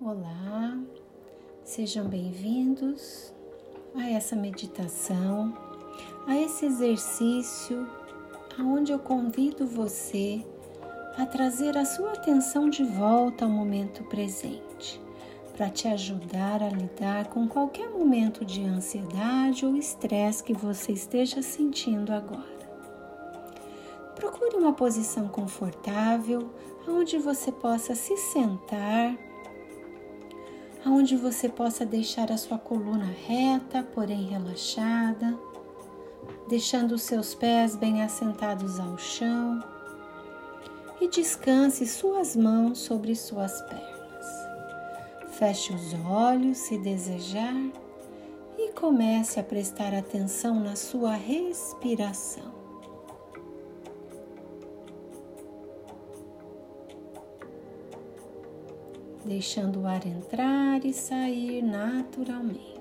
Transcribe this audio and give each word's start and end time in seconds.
Olá, 0.00 0.78
sejam 1.64 2.06
bem-vindos 2.06 3.34
a 3.96 4.08
essa 4.08 4.36
meditação, 4.36 5.52
a 6.24 6.36
esse 6.36 6.66
exercício 6.66 7.84
onde 8.60 8.92
eu 8.92 9.00
convido 9.00 9.66
você 9.66 10.40
a 11.16 11.26
trazer 11.26 11.76
a 11.76 11.84
sua 11.84 12.12
atenção 12.12 12.70
de 12.70 12.84
volta 12.84 13.44
ao 13.44 13.50
momento 13.50 14.04
presente, 14.04 15.00
para 15.56 15.68
te 15.68 15.88
ajudar 15.88 16.62
a 16.62 16.70
lidar 16.70 17.26
com 17.26 17.48
qualquer 17.48 17.90
momento 17.90 18.44
de 18.44 18.62
ansiedade 18.62 19.66
ou 19.66 19.74
estresse 19.74 20.44
que 20.44 20.54
você 20.54 20.92
esteja 20.92 21.42
sentindo 21.42 22.12
agora. 22.12 22.56
Procure 24.14 24.58
uma 24.58 24.72
posição 24.72 25.26
confortável 25.26 26.54
onde 26.86 27.18
você 27.18 27.50
possa 27.50 27.96
se 27.96 28.16
sentar 28.16 29.27
aonde 30.84 31.16
você 31.16 31.48
possa 31.48 31.84
deixar 31.84 32.30
a 32.30 32.36
sua 32.36 32.58
coluna 32.58 33.14
reta, 33.26 33.82
porém 33.94 34.24
relaxada, 34.24 35.38
deixando 36.48 36.92
os 36.92 37.02
seus 37.02 37.34
pés 37.34 37.76
bem 37.76 38.02
assentados 38.02 38.78
ao 38.80 38.96
chão 38.98 39.62
e 41.00 41.08
descanse 41.08 41.86
suas 41.86 42.34
mãos 42.34 42.78
sobre 42.78 43.14
suas 43.14 43.60
pernas. 43.62 44.26
Feche 45.38 45.72
os 45.72 45.94
olhos 46.04 46.58
se 46.58 46.76
desejar 46.78 47.54
e 48.58 48.72
comece 48.72 49.38
a 49.38 49.42
prestar 49.42 49.94
atenção 49.94 50.58
na 50.58 50.74
sua 50.74 51.12
respiração. 51.12 52.57
Deixando 59.24 59.80
o 59.80 59.86
ar 59.86 60.06
entrar 60.06 60.84
e 60.84 60.92
sair 60.92 61.62
naturalmente. 61.62 62.78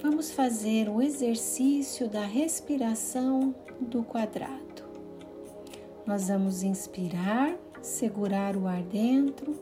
Vamos 0.00 0.30
fazer 0.30 0.88
o 0.88 1.00
exercício 1.00 2.08
da 2.08 2.24
respiração 2.24 3.54
do 3.80 4.02
quadrado. 4.02 4.84
Nós 6.06 6.28
vamos 6.28 6.62
inspirar, 6.62 7.56
segurar 7.80 8.56
o 8.56 8.66
ar 8.66 8.82
dentro, 8.82 9.54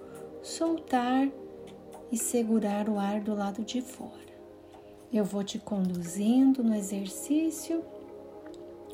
soltar 0.42 1.28
e 2.10 2.16
segurar 2.16 2.88
o 2.88 2.98
ar 2.98 3.20
do 3.20 3.34
lado 3.34 3.62
de 3.62 3.80
fora. 3.80 4.33
Eu 5.12 5.24
vou 5.24 5.44
te 5.44 5.58
conduzindo 5.58 6.64
no 6.64 6.74
exercício, 6.74 7.84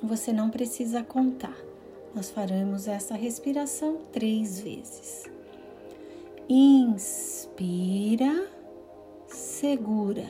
você 0.03 0.33
não 0.33 0.51
precisa 0.51 1.03
contar. 1.03 1.68
Nós 2.15 2.31
faremos 2.31 2.89
essa 2.89 3.15
respiração 3.15 3.99
três 4.13 4.61
vezes. 4.61 5.25
Inspira, 6.49 8.49
segura, 9.27 10.27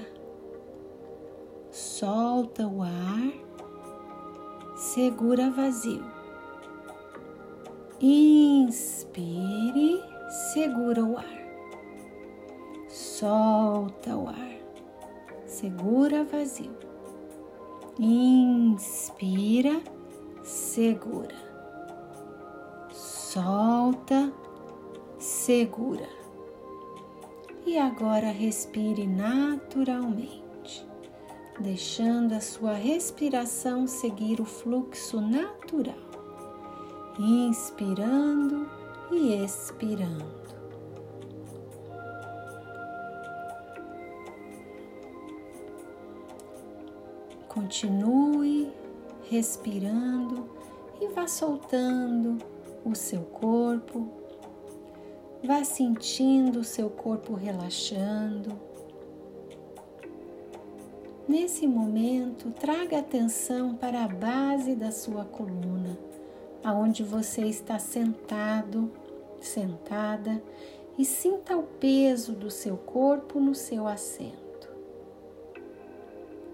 solta 1.70 2.66
o 2.66 2.82
ar, 2.82 3.32
segura 4.76 5.50
vazio. 5.50 6.04
Inspire, 8.00 10.02
segura 10.52 11.04
o 11.04 11.16
ar, 11.16 11.48
solta 12.88 14.16
o 14.16 14.28
ar, 14.28 14.58
segura 15.46 16.24
vazio. 16.24 16.76
Inspira, 18.00 19.80
segura 20.42 21.47
solta, 23.38 24.32
segura. 25.16 26.08
E 27.64 27.78
agora 27.78 28.32
respire 28.32 29.06
naturalmente, 29.06 30.84
deixando 31.60 32.34
a 32.34 32.40
sua 32.40 32.72
respiração 32.72 33.86
seguir 33.86 34.40
o 34.40 34.44
fluxo 34.44 35.20
natural, 35.20 35.94
inspirando 37.16 38.68
e 39.12 39.44
expirando. 39.44 40.38
Continue 47.46 48.72
respirando 49.30 50.48
e 51.00 51.06
vá 51.08 51.28
soltando 51.28 52.57
o 52.84 52.94
seu 52.94 53.22
corpo, 53.22 54.08
vá 55.42 55.64
sentindo 55.64 56.60
o 56.60 56.64
seu 56.64 56.90
corpo 56.90 57.34
relaxando. 57.34 58.58
Nesse 61.28 61.66
momento, 61.66 62.50
traga 62.52 62.98
atenção 62.98 63.74
para 63.74 64.04
a 64.04 64.08
base 64.08 64.74
da 64.74 64.90
sua 64.90 65.24
coluna, 65.24 65.98
aonde 66.64 67.02
você 67.02 67.42
está 67.42 67.78
sentado, 67.78 68.90
sentada, 69.40 70.42
e 70.96 71.04
sinta 71.04 71.56
o 71.56 71.62
peso 71.62 72.32
do 72.32 72.50
seu 72.50 72.76
corpo 72.76 73.38
no 73.38 73.54
seu 73.54 73.86
assento. 73.86 74.68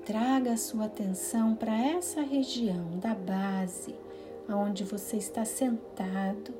Traga 0.04 0.52
a 0.52 0.56
sua 0.56 0.84
atenção 0.84 1.54
para 1.54 1.74
essa 1.74 2.20
região 2.20 2.98
da 2.98 3.14
base 3.14 3.94
aonde 4.48 4.84
você 4.84 5.16
está 5.16 5.44
sentado 5.44 6.54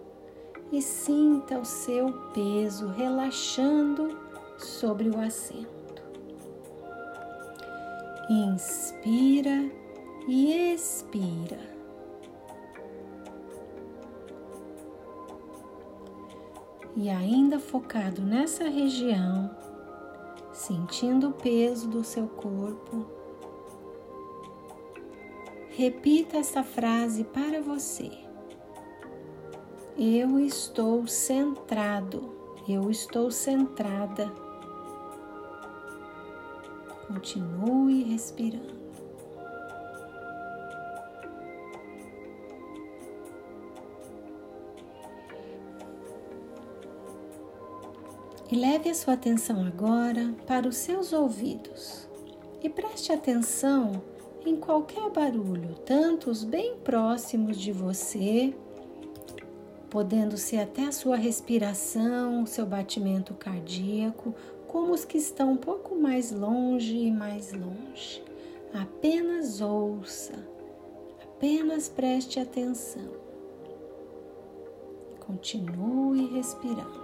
e 0.72 0.80
sinta 0.80 1.58
o 1.58 1.64
seu 1.64 2.12
peso 2.32 2.88
relaxando 2.88 4.18
sobre 4.58 5.08
o 5.08 5.20
assento. 5.20 6.02
Inspira 8.28 9.70
e 10.26 10.72
expira. 10.72 11.74
E 16.96 17.10
ainda 17.10 17.58
focado 17.58 18.22
nessa 18.22 18.64
região, 18.64 19.50
sentindo 20.52 21.30
o 21.30 21.32
peso 21.32 21.88
do 21.88 22.04
seu 22.04 22.28
corpo, 22.28 23.04
Repita 25.76 26.36
essa 26.36 26.62
frase 26.62 27.24
para 27.24 27.60
você. 27.60 28.08
Eu 29.98 30.38
estou 30.38 31.04
centrado, 31.08 32.32
eu 32.68 32.88
estou 32.92 33.28
centrada. 33.32 34.32
Continue 37.08 38.04
respirando. 38.04 38.72
E 48.48 48.54
leve 48.54 48.90
a 48.90 48.94
sua 48.94 49.14
atenção 49.14 49.66
agora 49.66 50.36
para 50.46 50.68
os 50.68 50.76
seus 50.76 51.12
ouvidos 51.12 52.08
e 52.62 52.68
preste 52.68 53.12
atenção 53.12 54.13
em 54.44 54.56
qualquer 54.56 55.10
barulho, 55.10 55.74
tanto 55.86 56.30
os 56.30 56.44
bem 56.44 56.76
próximos 56.76 57.58
de 57.58 57.72
você, 57.72 58.54
podendo 59.88 60.36
ser 60.36 60.58
até 60.58 60.86
a 60.86 60.92
sua 60.92 61.16
respiração, 61.16 62.44
seu 62.46 62.66
batimento 62.66 63.32
cardíaco, 63.34 64.34
como 64.66 64.92
os 64.92 65.04
que 65.04 65.16
estão 65.16 65.52
um 65.52 65.56
pouco 65.56 65.94
mais 65.94 66.32
longe 66.32 66.96
e 66.96 67.10
mais 67.10 67.52
longe. 67.52 68.22
Apenas 68.72 69.60
ouça, 69.60 70.34
apenas 71.22 71.88
preste 71.88 72.40
atenção. 72.40 73.08
Continue 75.20 76.26
respirando. 76.26 77.03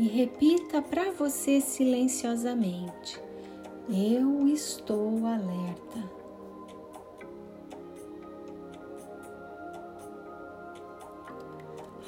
E 0.00 0.08
repita 0.08 0.80
para 0.80 1.12
você 1.12 1.60
silenciosamente: 1.60 3.20
Eu 3.86 4.48
estou 4.48 5.26
alerta. 5.26 6.10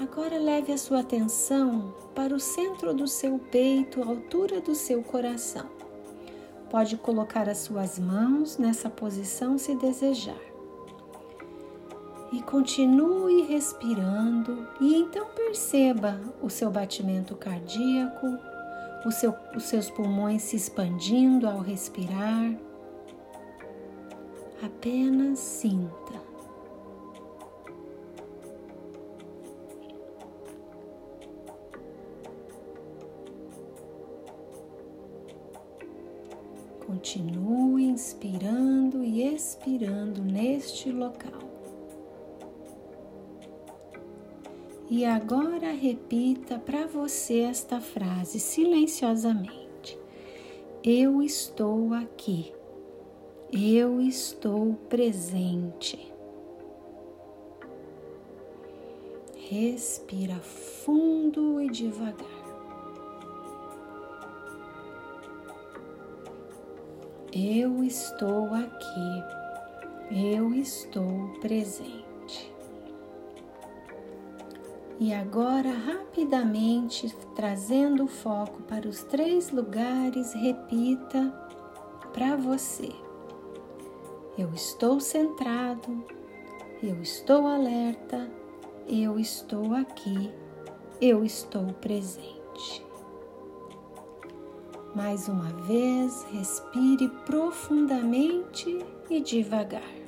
Agora 0.00 0.38
leve 0.38 0.72
a 0.72 0.78
sua 0.78 1.00
atenção 1.00 1.94
para 2.14 2.34
o 2.34 2.40
centro 2.40 2.94
do 2.94 3.06
seu 3.06 3.38
peito, 3.38 4.02
altura 4.02 4.62
do 4.62 4.74
seu 4.74 5.02
coração. 5.02 5.68
Pode 6.70 6.96
colocar 6.96 7.46
as 7.46 7.58
suas 7.58 7.98
mãos 7.98 8.56
nessa 8.56 8.88
posição 8.88 9.58
se 9.58 9.74
desejar 9.74 10.51
e 12.32 12.40
continue 12.40 13.42
respirando 13.42 14.66
e 14.80 14.96
então 14.96 15.26
perceba 15.34 16.18
o 16.40 16.48
seu 16.48 16.70
batimento 16.70 17.36
cardíaco, 17.36 18.26
seu, 19.12 19.34
os 19.54 19.64
seus 19.64 19.90
pulmões 19.90 20.42
se 20.42 20.56
expandindo 20.56 21.46
ao 21.46 21.60
respirar. 21.60 22.56
Apenas 24.64 25.38
sinta. 25.38 26.22
Continue 36.86 37.84
inspirando 37.84 39.02
e 39.02 39.34
expirando 39.34 40.22
neste 40.22 40.90
local. 40.90 41.51
E 44.94 45.06
agora 45.06 45.72
repita 45.72 46.58
para 46.58 46.86
você 46.86 47.40
esta 47.40 47.80
frase 47.80 48.38
silenciosamente: 48.38 49.98
Eu 50.84 51.22
estou 51.22 51.94
aqui. 51.94 52.52
Eu 53.50 54.02
estou 54.02 54.74
presente. 54.90 56.12
Respira 59.34 60.38
fundo 60.40 61.58
e 61.58 61.70
devagar. 61.70 62.28
Eu 67.32 67.82
estou 67.82 68.44
aqui. 68.52 69.24
Eu 70.10 70.52
estou 70.52 71.32
presente. 71.40 72.11
E 75.02 75.12
agora, 75.12 75.68
rapidamente, 75.68 77.12
trazendo 77.34 78.04
o 78.04 78.06
foco 78.06 78.62
para 78.62 78.86
os 78.88 79.02
três 79.02 79.50
lugares, 79.50 80.32
repita 80.32 81.28
para 82.12 82.36
você: 82.36 82.88
Eu 84.38 84.54
estou 84.54 85.00
centrado, 85.00 86.04
eu 86.80 87.02
estou 87.02 87.48
alerta, 87.48 88.30
eu 88.86 89.18
estou 89.18 89.74
aqui, 89.74 90.30
eu 91.00 91.24
estou 91.24 91.66
presente. 91.80 92.86
Mais 94.94 95.26
uma 95.26 95.52
vez, 95.64 96.24
respire 96.30 97.08
profundamente 97.26 98.78
e 99.10 99.20
devagar. 99.20 100.01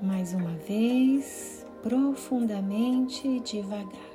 Mais 0.00 0.32
uma 0.32 0.54
vez, 0.58 1.66
profundamente 1.82 3.26
e 3.26 3.40
devagar. 3.40 4.08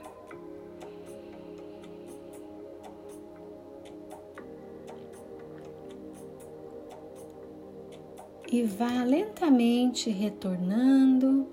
E 8.49 8.63
vá 8.63 9.03
lentamente 9.03 10.09
retornando, 10.11 11.47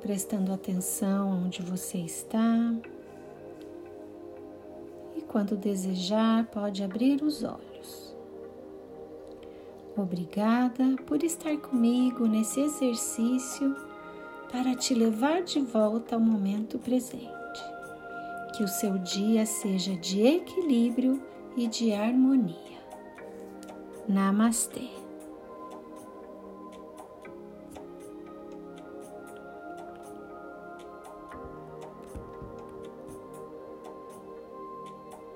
prestando 0.00 0.52
atenção 0.52 1.44
onde 1.44 1.62
você 1.62 1.98
está. 1.98 2.74
E 5.14 5.20
quando 5.20 5.56
desejar, 5.56 6.46
pode 6.46 6.82
abrir 6.82 7.22
os 7.22 7.44
olhos. 7.44 7.73
Obrigada 9.96 10.96
por 11.06 11.22
estar 11.22 11.56
comigo 11.58 12.26
nesse 12.26 12.60
exercício 12.60 13.76
para 14.50 14.74
te 14.74 14.92
levar 14.92 15.42
de 15.42 15.60
volta 15.60 16.16
ao 16.16 16.20
momento 16.20 16.78
presente. 16.80 17.30
Que 18.56 18.64
o 18.64 18.68
seu 18.68 18.98
dia 18.98 19.46
seja 19.46 19.96
de 19.96 20.20
equilíbrio 20.26 21.22
e 21.56 21.68
de 21.68 21.92
harmonia. 21.92 22.82
Namastê. 24.08 25.03